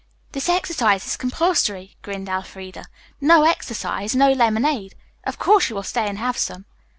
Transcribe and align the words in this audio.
"This 0.31 0.49
exercise 0.49 1.05
is 1.05 1.15
compulsory," 1.15 1.95
grinned 2.01 2.27
Elfreda. 2.27 2.85
"No 3.21 3.43
exercise, 3.43 4.15
no 4.15 4.31
lemonade. 4.31 4.95
Of 5.25 5.37
course, 5.37 5.69
you 5.69 5.75
will 5.75 5.83
stay 5.83 6.07
and 6.07 6.17
have 6.17 6.39
some." 6.39 6.65